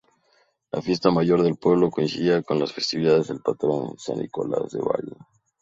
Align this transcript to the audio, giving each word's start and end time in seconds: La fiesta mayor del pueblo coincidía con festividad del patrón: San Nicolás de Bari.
La 0.71 0.81
fiesta 0.81 1.11
mayor 1.11 1.43
del 1.43 1.57
pueblo 1.57 1.91
coincidía 1.91 2.41
con 2.41 2.57
festividad 2.67 3.23
del 3.23 3.39
patrón: 3.39 3.99
San 3.99 4.17
Nicolás 4.17 4.71
de 4.71 4.79
Bari. 4.81 5.11